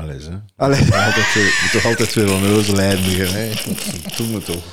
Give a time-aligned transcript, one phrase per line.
[0.00, 0.38] Alles, hè.
[0.56, 0.88] Altijd
[1.62, 3.52] moet toch altijd zo van roze eindigen, hè.
[4.16, 4.64] Doe me toch.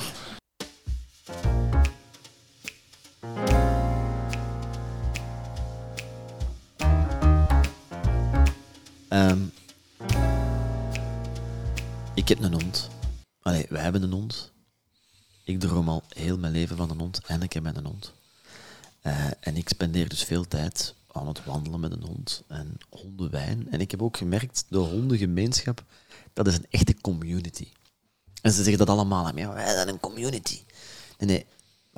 [9.10, 9.40] Ehm,
[12.14, 12.90] ik heb een hond.
[13.42, 14.52] Allee, wij hebben een hond.
[15.44, 18.14] Ik droom al heel mijn leven van een hond en ik heb een hond.
[19.02, 23.72] Eh, en ik spendeer dus veel tijd aan het wandelen met een hond en hondenwijn.
[23.72, 25.84] En ik heb ook gemerkt, de hondengemeenschap,
[26.34, 27.68] dat is een echte community.
[28.42, 30.62] En ze zeggen dat allemaal, ja, wij zijn een community.
[31.18, 31.46] Nee, nee,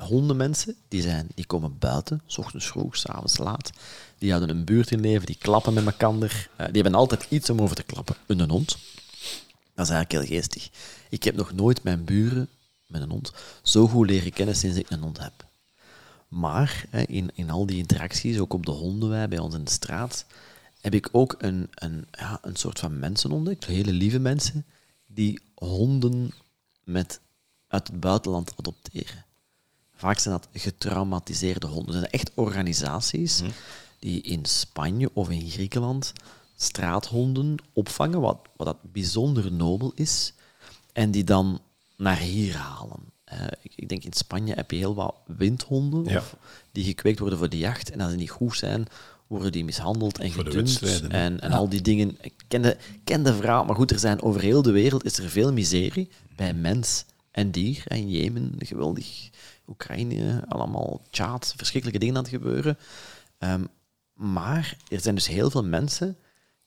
[0.06, 3.70] hondenmensen, die, zijn, die komen buiten, s ochtends vroeg, s avonds laat.
[4.18, 6.12] Die houden een buurt in leven, die klappen met elkaar.
[6.56, 8.16] Eh, die hebben altijd iets om over te klappen.
[8.26, 8.78] Een hond.
[9.74, 10.70] Dat is eigenlijk heel geestig.
[11.08, 12.48] Ik heb nog nooit mijn buren
[12.86, 13.32] met een hond
[13.62, 15.48] zo goed leren kennen sinds ik een hond heb.
[16.30, 19.70] Maar hè, in, in al die interacties, ook op de hondenwei bij ons in de
[19.70, 20.26] straat,
[20.80, 24.66] heb ik ook een, een, ja, een soort van mensen ontdekt, hele lieve mensen,
[25.06, 26.30] die honden
[26.84, 27.20] met,
[27.68, 29.24] uit het buitenland adopteren.
[29.94, 31.86] Vaak zijn dat getraumatiseerde honden.
[31.86, 33.42] Dat zijn echt organisaties
[33.98, 36.12] die in Spanje of in Griekenland
[36.56, 40.34] straathonden opvangen, wat, wat dat bijzonder nobel is,
[40.92, 41.60] en die dan
[41.96, 43.00] naar hier halen.
[43.30, 46.18] Eh, ik, ik denk in Spanje heb je heel wat windhonden Ja.
[46.18, 46.36] of,
[46.72, 47.90] die gekweekt worden voor de jacht.
[47.90, 48.86] En als die niet goed zijn,
[49.26, 51.02] worden die mishandeld en gedumpt.
[51.08, 52.16] En, en al die dingen.
[52.20, 55.18] Ik ken de, ken de verhaal, maar goed, er zijn over heel de wereld is
[55.18, 57.82] er veel miserie bij mens en dier.
[57.86, 59.30] En Jemen, geweldig.
[59.68, 62.78] Oekraïne, allemaal Tjaad, verschrikkelijke dingen aan het gebeuren.
[63.38, 63.64] Ehm,
[64.14, 66.16] maar er zijn dus heel veel mensen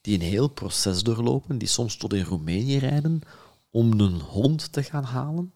[0.01, 3.21] die een heel proces doorlopen, die soms tot in Roemenië rijden
[3.71, 5.53] om een hond te gaan halen,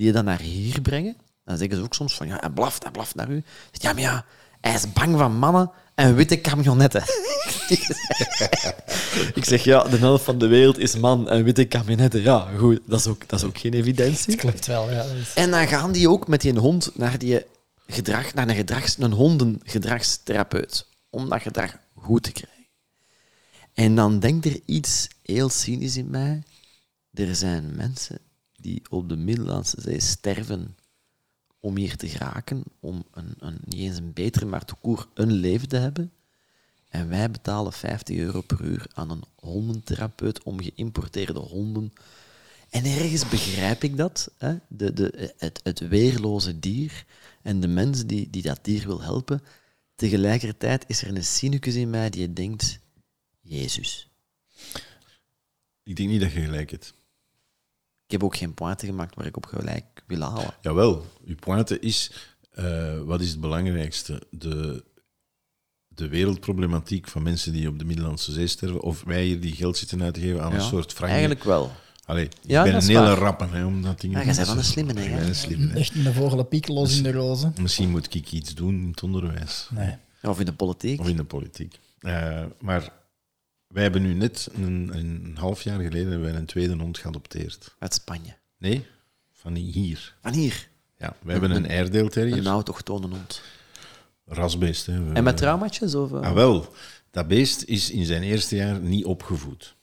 [0.00, 1.16] die je dan naar hier brengen.
[1.44, 3.42] Dan zeggen ze ook soms van, ja, hij blaft, hij blaft naar u.
[3.72, 4.24] Ja, maar ja,
[4.60, 7.02] hij is bang van mannen en witte camionetten.
[9.34, 12.22] ik zeg, ja, de helft van de wereld is man en witte camionetten.
[12.22, 14.36] Ja, goed, dat is ook, dat is ook geen evidentie.
[14.36, 15.02] Klopt wel, ja.
[15.02, 17.44] dat is- En dan gaan die ook met die hond naar, die
[17.86, 20.86] gedrag, naar een, gedrags, een hondengedragstherapeut.
[21.10, 22.66] Om dat gedrag goed te krijgen.
[23.74, 26.42] En dan denkt er iets heel cynisch in mij.
[27.14, 28.18] Er zijn mensen
[28.60, 30.76] die op de Middellandse Zee sterven
[31.60, 35.68] om hier te geraken, om een, een, niet eens een beter, maar toekoer een leven
[35.68, 36.12] te hebben.
[36.88, 41.92] En wij betalen 50 euro per uur aan een hondentherapeut om geïmporteerde honden.
[42.70, 44.56] En ergens begrijp ik dat, hè?
[44.68, 47.04] De, de, het, het weerloze dier
[47.42, 49.42] en de mens die, die dat dier wil helpen.
[49.94, 52.78] Tegelijkertijd is er een cynicus in mij die denkt,
[53.40, 54.08] Jezus.
[55.82, 56.94] Ik denk niet dat je gelijk hebt.
[58.10, 60.54] Ik heb ook geen pointe gemaakt waar ik op gelijk wil halen.
[60.60, 62.12] Jawel, uw pointe is,
[62.50, 64.22] eh, wat is het belangrijkste?
[64.30, 64.84] De,
[65.88, 69.76] de wereldproblematiek van mensen die op de Middellandse Zee sterven, of wij hier die geld
[69.76, 71.12] zitten uit te geven aan een Ja, soort franje.
[71.12, 71.70] Eigenlijk wel.
[72.04, 74.56] Allee, ik Ja, ben een hele rappen hè, om dat ding Ja, jij bent wel
[74.56, 75.20] een slimme, hè, ja.
[75.26, 75.78] een slimme, hè.
[75.78, 77.54] Echt een vogelen piek, los in de rozen.
[77.60, 79.68] Misschien moet ik iets doen in het onderwijs.
[79.70, 79.94] Nee.
[80.22, 81.00] Of in de politiek.
[81.00, 81.78] Of in de politiek.
[82.00, 82.92] Eh, maar
[83.72, 87.76] wij hebben nu net, een, een half jaar geleden, hebben wij een tweede hond geadopteerd.
[87.78, 88.36] Uit Spanje.
[88.58, 88.86] Nee,
[89.32, 90.14] van hier.
[90.20, 90.68] Van hier.
[90.98, 93.42] Ja, we hebben een Airedale Een autochtone hond.
[94.26, 94.86] Rasbeest.
[94.86, 95.04] Hè.
[95.04, 95.94] We- En met traumatjes?
[95.94, 96.20] Of, eh?
[96.20, 96.74] Ah, wel.
[97.10, 99.74] Dat beest is in zijn eerste jaar niet opgevoed.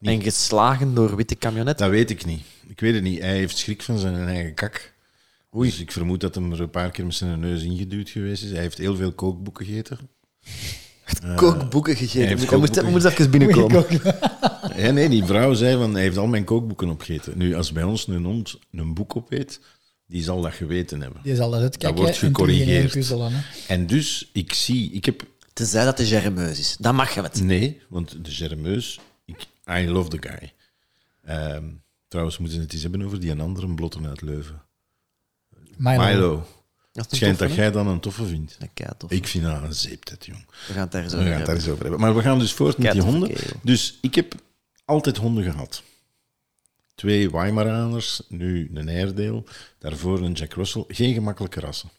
[0.00, 1.86] En geslagen door witte camionetten?
[1.86, 2.42] Dat weet ik niet.
[2.66, 3.20] Ik weet het niet.
[3.20, 4.94] Hij heeft schrik van zijn eigen kak.
[5.50, 8.50] Dus ik vermoed dat hem er een paar keer met zijn neus ingeduwd geweest is.
[8.50, 9.98] Hij heeft heel veel kookboeken gegeten.
[11.36, 12.28] Kookboeken hij gegeten.
[12.28, 12.90] heeft Ik moet, kookboeken.
[12.90, 13.86] moet even binnenkomen.
[14.76, 17.38] Ja, nee, die vrouw zei van hij heeft al mijn kookboeken opgegeten.
[17.38, 19.60] Nu, als bij ons een hond een boek opeet,
[20.06, 21.20] die zal dat geweten hebben.
[21.22, 22.92] Die zal dat uitkijken wordt en in één gecorrigeerd.
[22.92, 23.32] puzzelen.
[23.32, 23.40] Hè.
[23.68, 25.22] En dus, ik zie, ik heb
[25.52, 26.76] Tenzij dat de germeus is.
[26.78, 27.42] Dan mag je het.
[27.42, 30.52] Nee, want de Germeus, ik, I love the guy.
[31.24, 31.64] Ehm,
[32.08, 34.62] trouwens, moeten we het eens hebben over die andere blotten uit Leuven.
[35.76, 36.04] Milo.
[36.04, 36.46] Milo.
[36.96, 38.58] Dat schijnt toffe, dat jij dan een toffe vindt.
[38.98, 39.10] Tof.
[39.10, 40.46] Ik vind dat een zeeptet, jong.
[40.66, 41.54] We gaan het daar zo We gaan het over daar hebben.
[41.54, 42.00] eens over hebben.
[42.00, 43.30] Maar we gaan dus voort met die honden.
[43.62, 44.34] Dus ik heb
[44.84, 45.82] altijd honden gehad.
[46.94, 49.44] Twee Weimaraners, nu een Airedale,
[49.78, 50.84] daarvoor een Jack Russell.
[50.88, 51.90] Geen gemakkelijke rassen.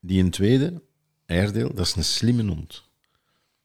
[0.00, 0.82] Die een tweede,
[1.26, 2.82] Airedale, dat is een slimme hond.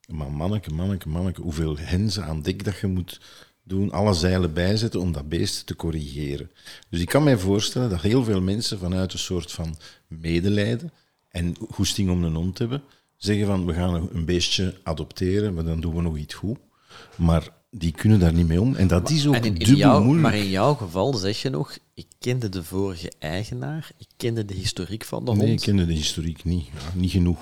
[0.08, 3.22] Maar manneke, manneke, manneke, hoeveel henzen aan dek dat je moet
[3.68, 6.52] doen, alle zeilen bijzetten om dat beest te corrigeren.
[6.90, 9.78] Dus ik kan mij voorstellen dat heel veel mensen vanuit een soort van
[10.08, 10.92] medelijden
[11.30, 12.84] en goesting om een hond te hebben,
[13.16, 16.58] zeggen van we gaan een beestje adopteren, maar dan doen we nog iets goed.
[17.16, 18.76] Maar die kunnen daar niet mee om.
[18.76, 20.22] En dat is ook En in, in dubbel jouw, moeilijk.
[20.28, 24.54] maar in jouw geval zeg je nog, ik kende de vorige eigenaar, ik kende de
[24.54, 25.62] historiek van de Nee, ik hond.
[25.62, 26.66] kende de historiek niet.
[26.66, 27.40] Ja, niet genoeg.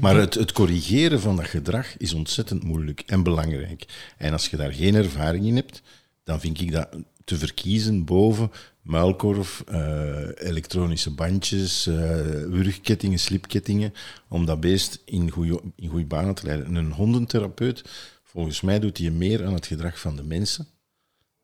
[0.00, 3.84] Maar, het, het corrigeren van dat gedrag is ontzettend moeilijk en belangrijk.
[4.16, 5.82] En als je daar geen ervaring in hebt,
[6.24, 6.88] dan vind ik dat
[7.24, 8.50] te verkiezen boven
[8.82, 11.94] muilkorf, eh, elektronische bandjes, eh,
[12.48, 13.92] wurgkettingen, slipkettingen,
[14.28, 16.66] om dat beest in goede in goeie banen te leiden.
[16.66, 17.84] En een hondentherapeut,
[18.32, 20.66] volgens mij doet hij meer aan het gedrag van de mensen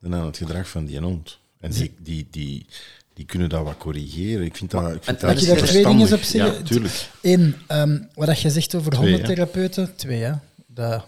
[0.00, 1.38] dan aan het gedrag van die hond.
[1.60, 2.66] En die, die, die,
[3.14, 4.44] die kunnen dat wat corrigeren.
[4.44, 6.54] Ik vind dat, ik vind dat je daar twee dingen op zeggen?
[6.54, 7.08] Ja, tuurlijk.
[7.22, 9.96] Eén, ehm, wat je zegt over Twee, hondentherapeuten.
[9.96, 10.32] Twee, hè.
[10.66, 11.00] De,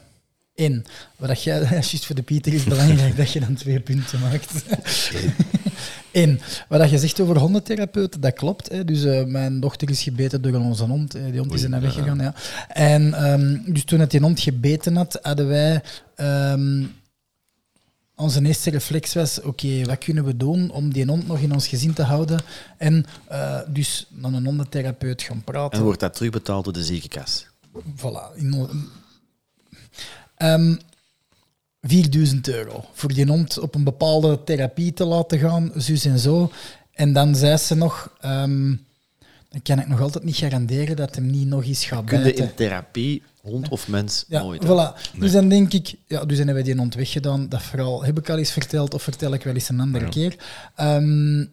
[0.55, 0.85] één,
[1.17, 4.65] wat jij, juist voor de Pieter is belangrijk dat je dan twee punten maakt.
[6.13, 8.69] Eén, wat dat je zegt over hondentherapeuten, dat klopt.
[8.69, 8.85] Hè.
[8.85, 11.13] Dus eh, mijn dochter is gebeten door onze hond.
[11.13, 12.19] Die hond is er naar weggegaan.
[12.19, 12.35] Ja.
[12.69, 15.83] En ehm, dus toen het die hond gebeten had, hadden wij...
[16.15, 16.85] ehm,
[18.17, 21.69] onze eerste reflex was, oké, wat kunnen we doen om die hond nog in ons
[21.69, 22.41] gezin te houden?
[22.77, 25.79] En eh, dus naar een hondentherapeut gaan praten.
[25.79, 27.47] En wordt dat terugbetaald door de ziekenkas.
[27.97, 28.37] Voilà.
[28.37, 28.69] In,
[30.37, 30.75] Ehm
[31.83, 36.51] 4000 euro voor die hond op een bepaalde therapie te laten gaan, zus en zo.
[36.93, 38.75] En dan zei ze nog, ehm,
[39.49, 42.33] dan kan ik nog altijd niet garanderen dat hem niet nog eens gaat Kun je
[42.35, 44.65] in therapie, hond of mens, Ja, nooit.
[44.65, 45.19] voilà.
[45.19, 47.49] Dus dan denk ik, ja, dus dan hebben we die hond weggedaan.
[47.49, 50.11] Dat verhaal heb ik al eens verteld of vertel ik wel eens een andere Ja.
[50.11, 50.37] keer.
[50.77, 51.45] Ehm,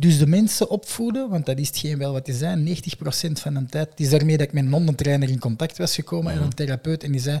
[0.00, 3.66] dus de mensen opvoeden, want dat is hetgeen wel wat je zei, 90% van de
[3.70, 3.88] tijd.
[3.90, 7.04] Het is daarmee dat ik met een hondentrainer in contact was gekomen en een therapeut.
[7.04, 7.40] En die zei,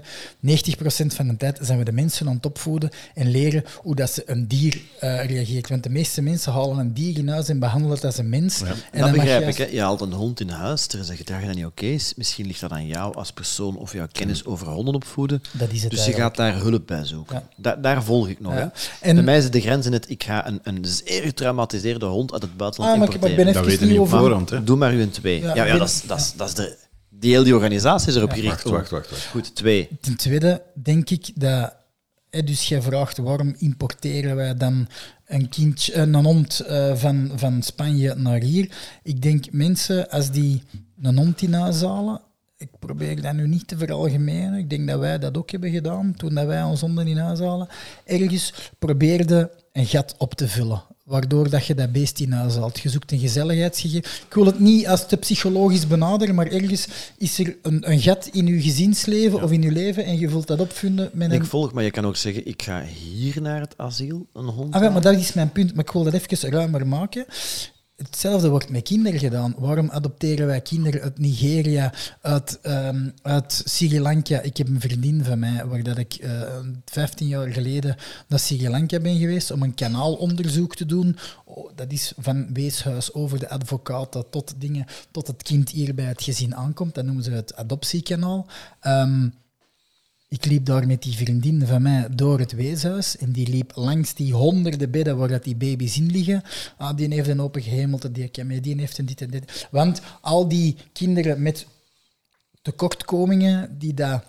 [1.06, 4.22] van de tijd zijn we de mensen aan het opvoeden en leren hoe dat ze
[4.26, 5.68] een dier eh, reageert.
[5.68, 8.60] Want de meeste mensen halen een dier in huis en behandelen het als een mens.
[8.60, 9.56] En dat dan mag begrijp je ik.
[9.56, 9.64] Hè.
[9.76, 12.12] Je haalt een hond in huis, er is een gedrag dat niet oké is.
[12.16, 15.42] Misschien ligt dat aan jou als persoon of jouw kennis over honden opvoeden.
[15.52, 17.34] Dat is het Dus je gaat daar hulp bij zoeken.
[17.36, 17.48] Ja.
[17.56, 18.52] Da- daar volg ik nog.
[18.54, 18.72] Ja.
[19.00, 22.32] En- Bij mij is de grens in het, ik ga een, een zeer getraumatiseerde hond
[22.32, 23.78] uit het buitenland Ah, maar ik- maar ik ben importeren.
[23.78, 24.50] Dat even niet over- voorhand.
[24.50, 24.64] Hè.
[24.64, 25.40] Doe maar u een twee.
[25.40, 26.76] Ja, Ja, dat, is, dat, is, dat is de...
[27.10, 28.46] Die hele die organisatie is erop gericht.
[28.62, 29.24] Wacht, wacht, wacht, wacht.
[29.26, 29.88] Goed, twee.
[30.00, 31.74] Ten tweede denk ik dat.
[32.30, 34.88] Hè, dus jij vraagt waarom importeren wij dan
[35.26, 38.70] een, kindje, een hond eh, van, van Spanje naar hier.
[39.02, 40.62] Ik denk mensen, als die
[41.02, 42.20] een hond in huis halen.
[42.56, 44.54] Ik probeer dat nu niet te veralgemenen.
[44.58, 47.38] Ik denk dat wij dat ook hebben gedaan toen dat wij ons honden in huis
[47.38, 47.68] halen.
[48.04, 50.82] Ergens probeerde een gat op te vullen.
[51.08, 52.80] Waardoor dat je dat beest in huis haalt.
[52.80, 54.10] Je zoekt een gezelligheidsgegeven.
[54.26, 56.88] Ik wil het niet als te psychologisch benaderen, maar ergens
[57.18, 60.46] is er een, een gat in je gezinsleven of in je leven en je vult
[60.46, 63.74] dat opvinden met Ik volg, maar je kan ook zeggen, ik ga hier naar het
[63.76, 66.50] asiel een hond Ah, ja, maar dat is mijn punt, maar ik wil dat even
[66.50, 67.26] ruimer maken.
[67.98, 69.54] Hetzelfde wordt met kinderen gedaan.
[69.58, 74.40] Waarom adopteren wij kinderen uit Nigeria, uit, ehm, uit Sri Lanka?
[74.40, 77.96] Ik heb een vriendin van mij, waar dat ik eh 15 jaar geleden
[78.28, 81.16] naar Sri Lanka ben geweest om een kanaalonderzoek te doen.
[81.44, 86.04] Oh, dat is van weeshuis over de advocaten tot dingen, tot het kind hier bij
[86.04, 86.94] het gezin aankomt.
[86.94, 88.46] Dat noemen ze het adoptiekanaal.
[88.80, 89.28] Ehm,
[90.28, 94.14] ik liep daar met die vriendin van mij door het weeshuis en die liep langs
[94.14, 96.42] die honderden bedden waar dat die baby's in liggen.
[96.76, 98.30] Ah, die heeft een open gehemelte, die
[98.60, 99.68] die heeft een dit en dit.
[99.70, 101.66] Want al die kinderen met
[102.62, 104.24] tekortkomingen die daar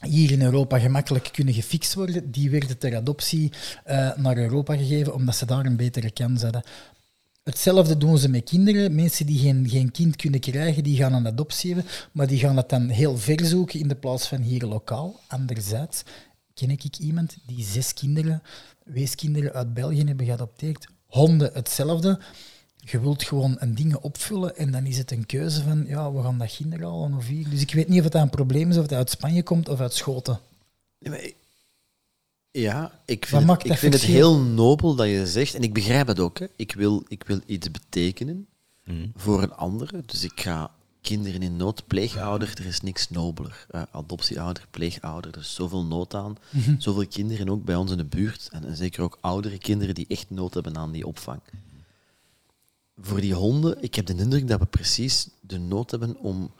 [0.00, 3.52] hier in Europa gemakkelijk kunnen gefixt worden, die werden ter adoptie
[3.84, 6.62] eh, naar Europa gegeven omdat ze daar een betere kans hadden.
[7.46, 8.94] Hetzelfde doen ze met kinderen.
[8.94, 12.54] Mensen die geen, geen kind kunnen krijgen, die gaan een adoptie hebben, maar die gaan
[12.54, 15.20] dat dan heel ver zoeken in de plaats van hier lokaal.
[15.26, 16.02] Anderzijds
[16.54, 18.42] ken ik iemand die zes kinderen,
[18.84, 20.88] weeskinderen uit België hebben geadopteerd.
[21.06, 22.18] Honden hetzelfde.
[22.76, 26.22] Je wilt gewoon een dingen opvullen en dan is het een keuze van, ja, we
[26.22, 27.50] gaan dat kinder halen of hier.
[27.50, 29.80] Dus ik weet niet of het een probleem is of het uit Spanje komt of
[29.80, 30.38] uit Schoten.
[30.98, 31.36] Nee,
[32.56, 36.06] Ja, ik vind, het, ik vind het heel nobel dat je zegt, en ik begrijp
[36.06, 36.46] het ook, hè.
[36.56, 38.46] Ik, wil, ik wil iets betekenen
[39.16, 40.02] voor een andere.
[40.06, 40.70] Dus ik ga
[41.00, 43.66] kinderen in nood, pleegouder, er is niks nobeler.
[43.70, 46.36] Eh, adoptieouder, pleegouder, er is zoveel nood aan.
[46.78, 50.06] Zoveel kinderen ook bij ons in de buurt, en, en zeker ook oudere kinderen die
[50.08, 51.40] echt nood hebben aan die opvang.
[53.00, 56.50] Voor die honden, ik heb de indruk dat we precies de nood hebben om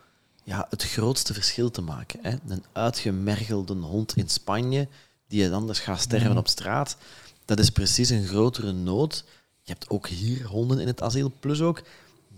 [0.44, 2.18] ja, het grootste verschil te maken.
[2.22, 2.36] Hè.
[2.48, 4.88] Een uitgemergelde hond in Spanje,
[5.28, 6.96] die je anders gaat sterven op straat,
[7.44, 9.24] dat is precies een grotere nood.
[9.62, 11.82] Je hebt ook hier honden in het asiel, plus ook,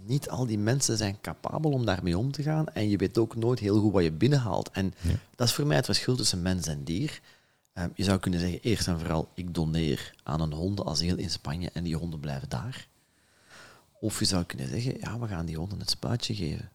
[0.07, 3.37] niet al die mensen zijn capabel om daarmee om te gaan en je weet ook
[3.37, 4.71] nooit heel goed wat je binnenhaalt.
[4.71, 4.95] En
[5.37, 7.21] dat is voor mij het verschil tussen mens en dier.
[7.73, 11.71] Eh, je zou kunnen zeggen, eerst en vooral, ik doneer aan een hondenasiel in Spanje
[11.73, 12.89] en die honden blijven daar.
[14.01, 16.71] Of je zou kunnen zeggen, ja, we gaan die honden het spuitje geven.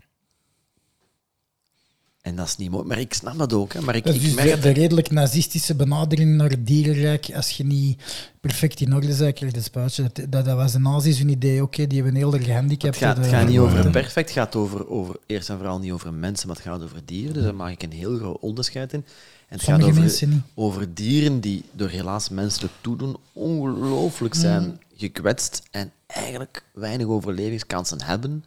[2.24, 2.86] En dat is niet mooi.
[2.86, 3.74] Maar ik snap dat ook.
[3.74, 3.82] Hè.
[3.82, 7.32] Maar ik, Dat is ik merk de, de redelijk nazistische benadering naar het dierenrijk.
[7.36, 8.02] Als je niet
[8.42, 10.02] perfect in orde bent, krijg je een spuitje.
[10.04, 11.62] Dat, dat, dat was de nazi's hun idee.
[11.64, 12.96] Oké, die hebben heel erg gehandicapt.
[12.96, 15.92] Het gaat, het gaat niet over perfect, het gaat over, over, eerst en vooral niet
[15.92, 17.34] over mensen, maar het gaat over dieren.
[17.34, 19.00] Dus daar maak ik een heel groot onderscheid in.
[19.48, 24.78] En het Sommige gaat over, over dieren die door helaas menselijk toedoen ongelooflijk zijn Mm.
[24.96, 28.44] gekwetst en eigenlijk weinig overlevingskansen hebben.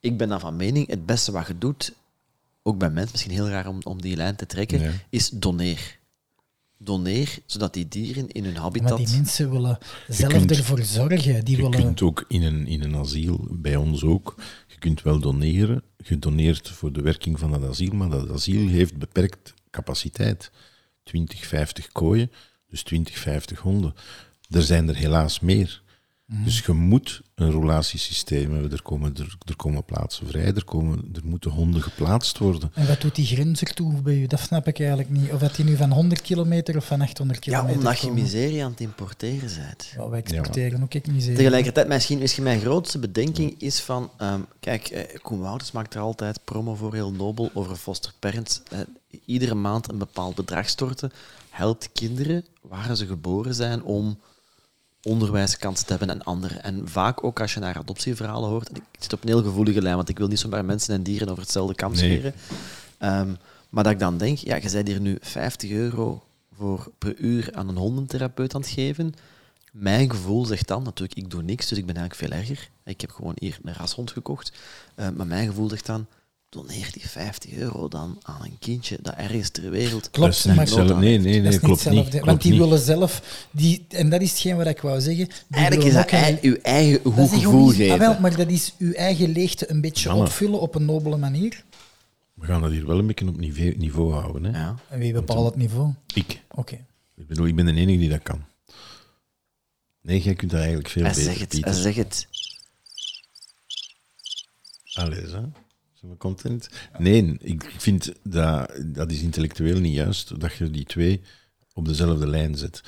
[0.00, 1.92] Ik ben dan van mening, het beste wat je doet,
[2.62, 5.98] ook bij mensen, misschien heel raar om, om die lijn te trekken, is doneer.
[6.82, 8.96] Doneer, zodat die dieren in hun Maar habitat...
[8.98, 11.44] die mensen willen zelf kunt- ervoor zorgen.
[11.44, 11.78] Die Je willen...
[11.80, 14.34] kunt ook in een, in een asiel, bij ons ook,
[14.66, 15.82] je kunt wel doneren.
[15.96, 20.50] Je doneert voor de werking van dat asiel, maar dat asiel heeft beperkt capaciteit.
[21.02, 22.30] 20, 50 kooien,
[22.68, 23.94] dus 20, 50 honden.
[24.50, 25.82] Er zijn er helaas meer.
[26.32, 28.72] Dus je moet een relatiesysteem hebben.
[28.72, 32.70] Er komen, er, er komen plaatsen vrij, er, komen, er moeten honden geplaatst worden.
[32.74, 34.26] En wat doet die grens ertoe bij u?
[34.26, 35.32] Dat snap ik eigenlijk niet.
[35.32, 38.64] Of dat die nu van 100 kilometer of van 800 ja, kilometer omdat je miserie
[38.64, 39.92] aan het importeren bent.
[39.96, 41.36] Ja, wij exporteren ook ik miserie.
[41.36, 44.10] Tegelijkertijd, misschien, misschien mijn grootste bedenking is van...
[44.16, 48.62] ehm, kijk, eh, Koen Wouters maakt er altijd promo voor, heel nobel, over foster parents.
[48.70, 48.78] Eh,
[49.24, 51.10] iedere maand een bepaald bedrag storten
[51.50, 54.18] helpt kinderen, waar ze geboren zijn, om
[55.02, 56.62] onderwijskansen te hebben en anderen.
[56.62, 58.68] En vaak ook als je naar adoptieverhalen hoort...
[58.68, 61.02] en Ik zit op een heel gevoelige lijn, want ik wil niet zomaar mensen en
[61.02, 61.98] dieren over hetzelfde kam Nee.
[61.98, 62.34] scheren.
[62.98, 63.34] Ehm,
[63.68, 66.22] maar dat ik dan denk, ja, je bent hier nu 50 euro
[66.56, 69.14] voor per uur aan een hondentherapeut aan het geven.
[69.72, 72.68] Mijn gevoel zegt dan, natuurlijk, ik doe niks, dus ik ben eigenlijk veel erger.
[72.84, 74.52] Ik heb gewoon hier een rashond gekocht.
[74.94, 76.06] Eh, maar mijn gevoel zegt dan,
[76.50, 80.02] doneer die 50 euro dan aan een kindje dat ergens ter wereld...
[80.02, 82.20] Dat Klopt, maar zelf- nee, nee, dat nee, is klopt niet.
[82.20, 82.60] Want die niet.
[82.60, 83.46] willen zelf...
[83.50, 85.28] Die, en dat is hetgeen wat ik wou zeggen.
[85.50, 87.92] Eigenlijk is dat een- uw eigen dat goed gevoel goed, geven.
[87.92, 90.26] Ah, wel, maar dat is uw eigen leegte een beetje Mannen.
[90.26, 91.64] opvullen op een nobele manier.
[92.34, 94.44] We gaan dat hier wel een beetje op niveau, niveau houden.
[94.44, 94.60] Hè?
[94.60, 94.74] Ja.
[94.88, 95.92] En wie bepaalt het niveau?
[96.14, 96.40] Ik.
[96.50, 96.74] Oké.
[97.16, 98.44] Ik bedoel, ik ben de enige die dat kan.
[100.02, 101.70] Nee, jij kunt dat eigenlijk veel Hij beter, zegt het, Pieter.
[101.72, 102.26] hij zegt het.
[104.92, 105.40] Allee, hè?
[106.00, 106.68] Zijn we content?
[106.98, 111.20] Nee, ik vind dat, dat is intellectueel niet juist, dat je die twee
[111.74, 112.82] op dezelfde lijn zet.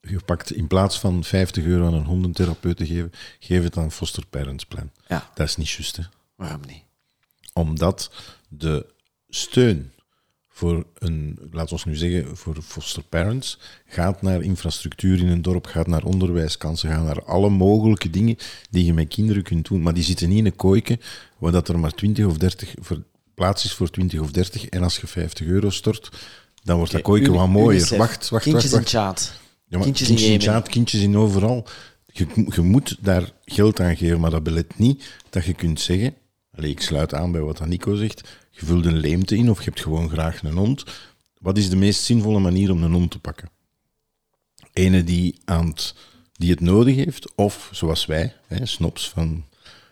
[0.00, 3.92] Je pakt in plaats van 50 euro aan een hondentherapeut te geven, geef het aan
[3.92, 4.90] foster parents plan.
[5.08, 6.02] Ja, Dat is niet juist, hè?
[6.34, 6.82] waarom niet?
[7.52, 8.10] Omdat
[8.48, 8.86] de
[9.28, 9.92] steun
[10.58, 15.66] voor een, laten we nu zeggen, voor foster parents, gaat naar infrastructuur in een dorp,
[15.66, 18.36] gaat naar onderwijskansen, gaat naar alle mogelijke dingen
[18.70, 19.82] die je met kinderen kunt doen.
[19.82, 20.98] Maar die zitten niet in een kooike
[21.38, 23.02] waar dat er maar 20 of 30 voor,
[23.34, 26.10] plaats is voor 20 of 30 en als je 50 euro stort,
[26.62, 27.78] dan wordt dat kooike wat mooier.
[27.78, 28.92] UNICEF, Wacht, wacht, Kindjes wacht.
[28.92, 29.00] in.
[29.00, 29.10] Ja,
[29.68, 30.38] maar kindjes kindjes, in.
[30.38, 31.66] Tjaad, kindjes in overal.
[32.12, 36.14] Je, je moet daar geld aan geven, maar dat belet niet dat je kunt zeggen...
[36.64, 38.38] Ik sluit aan bij wat Nico zegt.
[38.50, 40.84] Je vult een leemte in of je hebt gewoon graag een hond.
[41.40, 43.50] Wat is de meest zinvolle manier om een hond te pakken?
[44.72, 45.94] Ene die, aan het,
[46.32, 49.44] die het nodig heeft, of zoals wij, hè, snops van,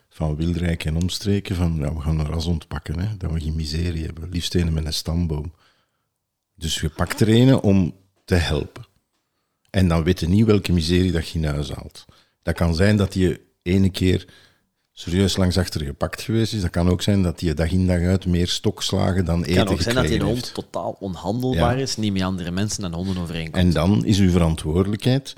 [0.08, 4.04] van Wildrijk en omstreken, van we gaan een rashond pakken, hè, dat we geen miserie
[4.04, 4.28] hebben.
[4.28, 5.52] Liefst een met een stamboom.
[6.54, 7.94] Dus je pakt er een om
[8.24, 8.86] te helpen.
[9.70, 12.04] En dan weet je niet welke miserie dat je in huis haalt.
[12.42, 14.26] Dat kan zijn dat je ene keer
[14.98, 16.60] serieus langs achter gepakt geweest is.
[16.60, 19.64] Dat kan ook zijn dat je dag in dag uit meer stokslagen dan eten Het
[19.64, 20.54] kan ook zijn dat die hond heeft.
[20.54, 21.82] totaal onhandelbaar Ja.
[21.82, 23.56] is, niet met andere mensen en honden overeenkomt.
[23.64, 25.34] En dan is uw verantwoordelijkheid,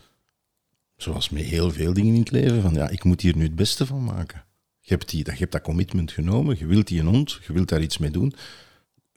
[0.97, 3.55] zoals met heel veel dingen in het leven, van ja, ik moet hier nu het
[3.57, 4.45] beste van maken.
[4.81, 7.53] Je hebt, die, dat, je hebt dat commitment genomen, je wilt die een hond, je
[7.53, 8.35] wilt daar iets mee doen.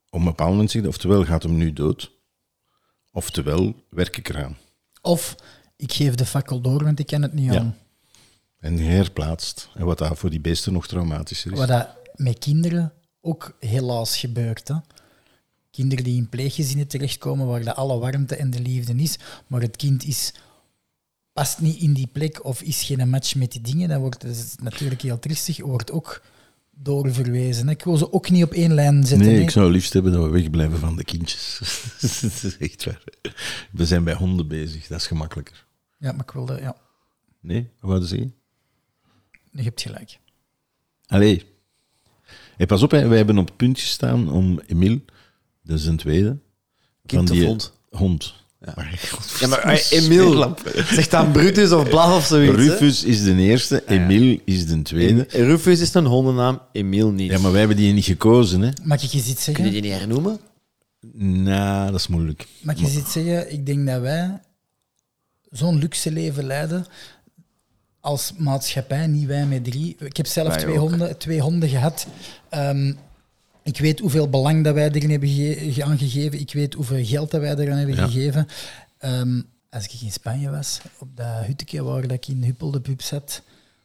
[0.10, 2.12] Op een bepaald moment zeg je, oftewel gaat hem nu dood,
[3.12, 4.58] oftewel werk ik eraan.
[5.02, 5.36] Of
[5.76, 7.60] ik geef de fakkel door, want ik ken het niet Ja.
[7.60, 7.76] aan.
[8.62, 9.70] En herplaatst.
[9.76, 11.58] En wat daar voor die beesten nog traumatischer is.
[11.58, 14.68] Wat dat met kinderen ook helaas gebeurt.
[14.68, 14.76] Hè.
[15.72, 19.76] Kinderen die in pleeggezinnen terechtkomen waar de alle warmte en de liefde is, maar het
[19.76, 20.34] kind is,
[21.34, 24.56] past niet in die plek of is geen match met die dingen, dan wordt het
[24.62, 26.22] natuurlijk heel tristig, wordt ook
[26.72, 27.70] doorverwezen.
[27.70, 29.28] Ik wil ze ook niet op één lijn zetten.
[29.28, 29.42] Nee, hè.
[29.42, 31.60] ik zou liefst hebben dat we wegblijven van de kindjes.
[32.22, 33.04] dat is echt waar.
[33.72, 35.66] We zijn bij honden bezig, dat is gemakkelijker.
[35.98, 36.76] Ja, maar ik wilde, ja,
[37.42, 38.36] Nee, wat je zeggen?
[39.52, 40.20] Je hebt gelijk.
[41.06, 41.46] Allee.
[42.58, 43.08] Hey, pas op, hè.
[43.08, 45.02] wij hebben op het punt gestaan om Emile,
[45.64, 46.38] dat is een tweede.
[47.06, 47.74] Kind van of die hond?
[47.90, 48.34] Hond.
[48.66, 48.74] Ja.
[48.76, 49.00] Maar,
[49.40, 50.56] Ja, maar eh, Emile,
[50.92, 52.56] zeg dan Brutus of Blaf of zoiets.
[52.58, 52.64] hè?
[52.64, 55.26] Rufus is de eerste, Emile is de tweede.
[55.30, 57.32] Rufus is een hondennaam, Emile niet.
[57.32, 58.70] Ja, maar wij hebben die niet gekozen, hè?
[58.84, 59.72] Mag ik eens iets Kun je zeggen?
[59.72, 60.40] die niet hernoemen?
[61.44, 62.48] Nou, dat is moeilijk.
[62.62, 63.52] Mag ik eens iets zeggen?
[63.54, 64.40] Ik denk dat wij
[65.50, 66.86] zo'n luxe leven leiden
[68.02, 69.96] als maatschappij, niet wij met drie.
[70.00, 70.90] Ik heb zelf Wij twee ook.
[70.90, 72.08] honden, twee honden gehad.
[72.50, 72.94] Ehm,
[73.64, 76.40] Ik weet hoeveel belang dat wij erin hebben ge- ge- aangegeven.
[76.40, 78.06] Ik weet hoeveel geld dat wij eraan hebben Ja.
[78.06, 78.48] gegeven.
[78.98, 82.82] Ehm, als ik in Spanje was, op dat hutje waar dat ik in Huppel de
[82.82, 83.42] pub zat,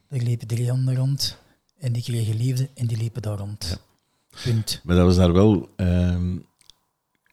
[0.09, 1.37] daar liepen drie handen rond.
[1.79, 3.79] En die kregen liefde en die liepen daar rond.
[4.45, 4.81] Punt.
[4.85, 5.69] Maar dat was daar wel...
[5.77, 6.37] ehm,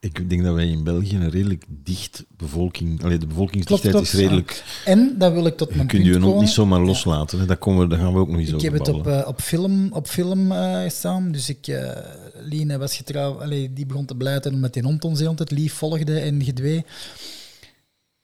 [0.03, 3.03] ik denk dat wij in België een redelijk dicht bevolking...
[3.03, 4.63] Allee, de bevolkingsdichtheid Klopt, is redelijk...
[4.85, 7.47] En dan wil ik tot mijn punt je ook niet zomaar loslaten.
[7.47, 9.27] Dat, komen we, daar gaan we ook nog eens Ik over heb het op, eh,
[9.27, 10.53] op film, op film
[10.87, 11.31] staan.
[11.31, 15.19] Dus ik, eh Line was getrouwd, allee, die begon te blijten omdat die hond ons
[15.19, 16.85] heel het lief volgde en gedwee.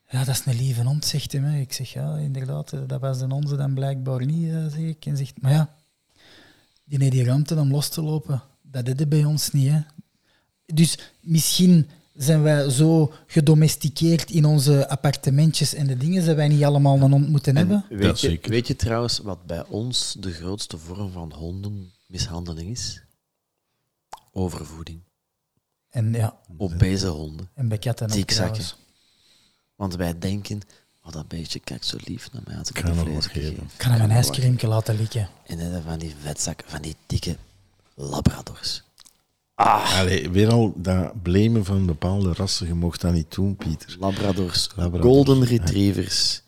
[0.07, 1.61] Ja, dat is een lieve hond, zegt hij.
[1.61, 5.05] Ik zeg, ja, inderdaad, dat was de onze dan blijkbaar niet, zeg ik.
[5.05, 5.75] En zegt, maar ja,
[6.85, 8.43] die heeft die ruimte om los te lopen.
[8.61, 9.79] Dat het bij ons niet, hè.
[10.73, 16.63] Dus misschien zijn wij zo gedomesticeerd in onze appartementjes en de dingen, dat wij niet
[16.63, 17.85] allemaal een hond moeten hebben.
[17.89, 18.51] En weet, je, zeker.
[18.51, 23.01] weet je trouwens wat bij ons de grootste vorm van hondenmishandeling is?
[24.31, 24.99] Overvoeding.
[25.89, 27.49] En ja, Obese honden.
[27.53, 28.57] en bij katten ook.
[29.75, 30.61] Want wij denken,
[31.03, 33.51] oh, dat beestje kijkt zo lief naar mij als ik een nog vlees geef.
[33.51, 35.29] Ik kan hem een ijscreamje laten likken.
[35.45, 37.37] En dan van die vetzakken, van die dikke
[37.95, 38.83] labradors.
[39.59, 43.95] Allee, weer al dat blamen van bepaalde rassen, je mocht dat niet doen, Pieter.
[43.99, 45.45] Labradors, Labradors, golden ja.
[45.45, 46.41] retrievers.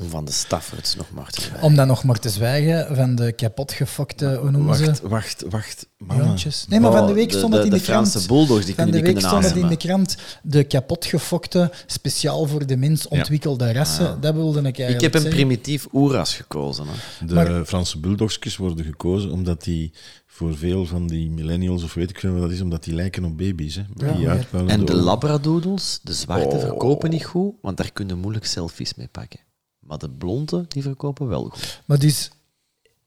[0.00, 1.62] Om van de Staffords nog maar te zwijgen.
[1.66, 5.08] Om dan nog maar te zwijgen van de kapotgefokte, hoe noemen Wacht, ze?
[5.08, 5.86] wacht, wacht.
[5.98, 6.24] Mama.
[6.24, 6.66] Joontjes.
[6.68, 8.26] Nee, maar van de week stond het in de, de Franse krant.
[8.28, 10.16] bulldogs, die Van de die week stond het in de krant.
[10.42, 14.20] De kapotgefokte, speciaal voor de mens ontwikkelde rassen.
[14.20, 15.38] Dat wilde ik eigenlijk Ik heb een zeggen.
[15.40, 16.84] primitief oeras gekozen.
[16.88, 17.26] Hè.
[17.26, 19.92] De Maar- Franse bulldogjes worden gekozen omdat die
[20.26, 23.24] voor veel van die millennials, of weet ik veel wat dat is, omdat die lijken
[23.24, 23.74] op baby's.
[23.74, 23.82] Hè,
[24.18, 26.60] Ja, En de labradoodles, de zwarte, Oh.
[26.60, 29.40] verkopen niet goed, want daar kunnen moeilijk selfies mee pakken.
[29.90, 31.82] Maar de blonde, die verkopen wel goed.
[31.84, 32.30] Maar dus,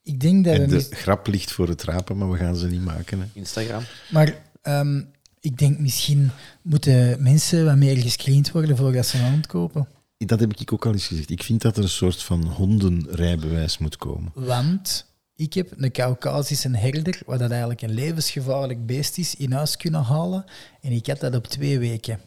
[0.02, 0.54] ik denk dat.
[0.54, 3.20] En de mis- grap ligt voor het rapen, maar we gaan ze niet maken.
[3.20, 3.26] Hè.
[3.34, 3.84] Instagram.
[4.12, 5.02] Maar ehm,
[5.40, 9.88] ik denk misschien moeten mensen wat meer gescreend worden voordat ze een hond kopen.
[10.18, 11.30] Dat heb ik ook al eens gezegd.
[11.30, 14.32] Ik vind dat er een soort van hondenrijbewijs moet komen.
[14.34, 19.78] Want ik heb een Caucasische herder, wat dat eigenlijk een levensgevaarlijk beest is, in huis
[19.78, 20.46] kunnen halen.
[20.82, 22.20] En ik had dat op twee weken.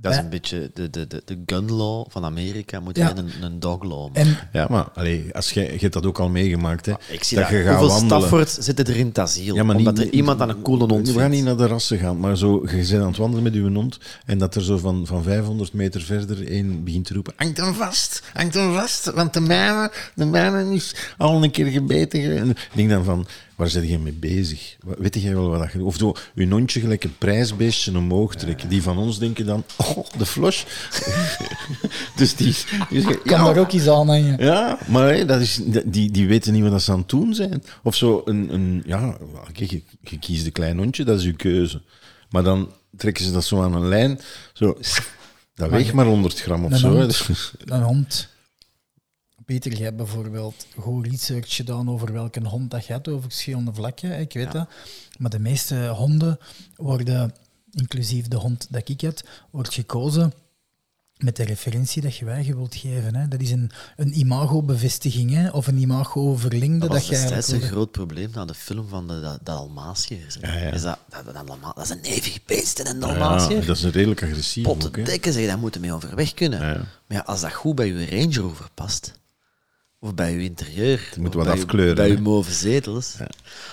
[0.00, 3.08] Dat is een beetje de, de, de, de gun law van Amerika, moet Ja.
[3.08, 4.10] je een, een dog law.
[4.12, 6.86] En Ja, maar allee, als jij, je hebt dat ook al meegemaakt.
[6.86, 7.56] Hè, Ik zie dat dat.
[7.56, 8.18] je gaat Hoeveel wandelen.
[8.20, 9.54] Staffords zitten er in het asiel?
[9.54, 11.66] Ja, maar omdat niet- er iemand aan een coole hond We gaan niet naar de
[11.66, 14.62] rassen gaan, maar zo, je bent aan het wandelen met je hond en dat er
[14.62, 18.72] zo van, van 500 meter verder een begint te roepen: Hangt hem vast, hangt hem
[18.74, 22.20] vast, want de mijne, de mijne is al een keer gebeten.
[22.20, 24.76] ge-" En ik denk dan van: waar zit je mee bezig?
[24.98, 28.68] Weet jij wel wat dat je Of zo, je hondje gelijk een prijsbeestje omhoog trekken.
[28.68, 30.62] Die van ons denken dan: Oh, de flush.
[32.16, 32.54] dus die.
[32.88, 34.44] die zeggen, kan ja, daar ook iets aan hangen.
[34.44, 37.62] ja, maar dat is, die, die weten niet wat dat ze aan het doen zijn.
[37.82, 39.16] Of zo, een, een, ja,
[39.52, 41.82] kijk, je, je kiest een klein hondje, dat is je keuze.
[42.30, 44.20] Maar dan trekken ze dat zo aan een lijn,
[44.52, 44.78] zo,
[45.54, 46.90] dat weegt maar 100 gram of Een zo.
[46.92, 47.26] hond.
[47.26, 48.28] Dus- Een hond.
[49.46, 54.18] Peter, jij hebt bijvoorbeeld goed research gedaan over welke hond dat gaat, over verschillende vlakken,
[54.20, 54.68] ik weet dat.
[55.18, 56.38] Maar de meeste honden
[56.76, 57.34] worden,
[57.70, 60.32] inclusief de hond dat ik had, wordt gekozen
[61.16, 63.14] met de referentie dat je wij je wilt geven.
[63.14, 63.28] Hè.
[63.28, 66.78] Dat is een, een imago-bevestiging, hè, of een imago-verlengde.
[66.78, 69.38] Dat Dat, was je eigenlijk destijds een groot probleem na de film van de, de
[69.42, 70.36] Dalmatiërs.
[70.40, 70.70] Ja, ja.
[70.72, 73.66] Is dat, dat, dat, dat is een nevig beest, een ja, Dalmatiër.
[73.66, 74.64] dat is redelijk agressief.
[74.64, 76.60] Potten dikke, zeg, daar moeten mee overweg kunnen.
[76.60, 76.76] Ja, ja.
[76.78, 79.12] Maar ja, als dat goed bij je Range Rover past,
[80.06, 83.16] of bij je interieur, moet wat bij afkleuren, bij mauve zetels.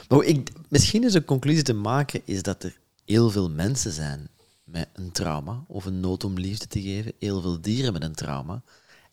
[0.09, 4.27] Maar ik, misschien is een conclusie te maken is dat er heel veel mensen zijn
[4.63, 8.15] met een trauma of een nood om liefde te geven, heel veel dieren met een
[8.15, 8.61] trauma,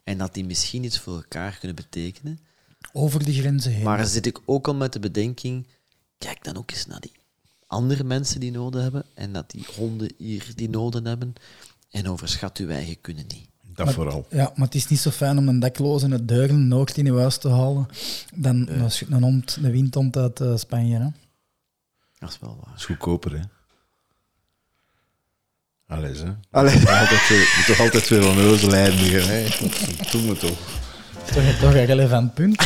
[0.05, 2.39] en dat die misschien iets voor elkaar kunnen betekenen.
[2.93, 3.85] over de grenzen heen.
[3.85, 5.67] Maar zit ik ook al met de bedenking,
[6.19, 7.13] kijk dan ook eens naar die
[7.67, 11.35] andere mensen die noden hebben en dat die honden hier die noden hebben
[11.91, 13.49] en overschat uw eigen kunnen niet.
[13.75, 14.27] Dat Maar- vooral.
[14.31, 17.15] Ja, maar het is niet zo fijn om een dakloze uit Deurne Noord in je
[17.19, 17.87] huis te halen
[18.35, 20.99] dan een, sch- een, hond, een windhond uit eh, Spanje.
[20.99, 21.07] Hè.
[22.19, 22.69] Dat is wel waar.
[22.71, 23.41] Dat is goedkoper, hè.
[25.87, 26.33] Allee, hè.
[26.51, 26.75] Allee.
[26.89, 29.49] Altijd zo, je moet toch altijd weer een neuzel eindigen, hè.
[30.11, 30.59] Doe me toch.
[31.33, 32.63] Toch, toch een relevant punt.